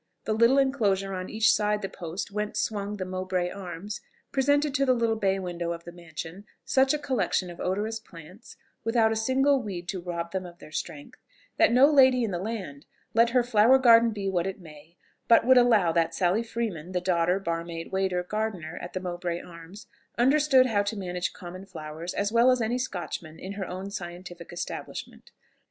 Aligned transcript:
The 0.23 0.33
little 0.33 0.57
enclosure 0.57 1.13
on 1.13 1.29
each 1.29 1.53
side 1.53 1.83
the 1.83 1.87
post 1.87 2.31
whence 2.31 2.59
swung 2.59 2.97
the 2.97 3.05
"Mowbray 3.05 3.51
Arms" 3.51 4.01
presented 4.31 4.73
to 4.73 4.83
the 4.83 4.95
little 4.95 5.15
bay 5.15 5.37
windows 5.37 5.75
of 5.75 5.83
the 5.83 5.91
mansion 5.91 6.45
such 6.65 6.91
a 6.91 6.97
collection 6.97 7.51
of 7.51 7.59
odorous 7.59 7.99
plants, 7.99 8.57
without 8.83 9.11
a 9.11 9.15
single 9.15 9.61
weed 9.61 9.87
to 9.89 10.01
rob 10.01 10.31
them 10.31 10.43
of 10.43 10.57
their 10.57 10.71
strength, 10.71 11.19
that 11.57 11.71
no 11.71 11.85
lady 11.85 12.23
in 12.23 12.31
the 12.31 12.39
land, 12.39 12.87
let 13.13 13.29
her 13.29 13.43
flower 13.43 13.77
garden 13.77 14.09
be 14.09 14.27
what 14.27 14.47
it 14.47 14.59
may, 14.59 14.97
but 15.27 15.45
would 15.45 15.59
allow 15.59 15.91
that 15.91 16.15
Sally 16.15 16.41
Freeman, 16.41 16.93
the 16.93 16.99
daughter, 16.99 17.37
bar 17.39 17.63
maid, 17.63 17.91
waiter, 17.91 18.23
gardener 18.23 18.79
at 18.81 18.93
the 18.93 18.99
"Mowbray 18.99 19.39
Arms," 19.39 19.85
understood 20.17 20.65
how 20.65 20.81
to 20.81 20.97
manage 20.97 21.31
common 21.31 21.67
flowers 21.67 22.15
as 22.15 22.31
well 22.31 22.49
as 22.49 22.59
any 22.59 22.79
Scotchman 22.79 23.37
in 23.37 23.51
her 23.51 23.67
own 23.67 23.91
scientific 23.91 24.51
establishment. 24.51 25.29